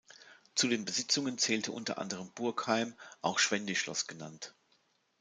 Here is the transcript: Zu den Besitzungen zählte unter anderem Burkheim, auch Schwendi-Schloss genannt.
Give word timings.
Zu 0.55 0.67
den 0.67 0.83
Besitzungen 0.83 1.37
zählte 1.37 1.71
unter 1.71 1.99
anderem 1.99 2.31
Burkheim, 2.33 2.95
auch 3.21 3.37
Schwendi-Schloss 3.37 4.07
genannt. 4.07 4.55